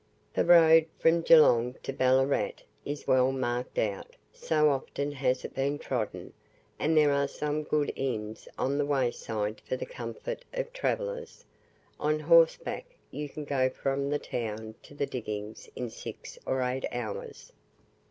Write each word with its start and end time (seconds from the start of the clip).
The 0.33 0.43
road 0.45 0.87
from 0.97 1.21
Geelong 1.21 1.75
to 1.83 1.93
Ballarat 1.93 2.53
is 2.85 3.05
well 3.05 3.31
marked 3.31 3.77
out, 3.77 4.15
so 4.33 4.71
often 4.71 5.11
has 5.11 5.45
it 5.45 5.53
been 5.53 5.77
trodden; 5.77 6.33
and 6.79 6.97
there 6.97 7.11
are 7.13 7.27
some 7.27 7.61
good 7.61 7.93
inns 7.95 8.47
on 8.57 8.79
the 8.79 8.85
way 8.87 9.11
side 9.11 9.61
for 9.63 9.75
the 9.75 9.85
comfort 9.85 10.43
of 10.53 10.73
travellers. 10.73 11.45
On 11.99 12.19
horseback 12.21 12.85
you 13.11 13.29
can 13.29 13.43
go 13.45 13.69
from 13.69 14.09
the 14.09 14.17
town 14.17 14.73
to 14.81 14.95
the 14.95 15.05
diggings 15.05 15.69
in 15.75 15.91
six 15.91 16.39
or 16.47 16.63
eight 16.63 16.85
hours. 16.91 17.53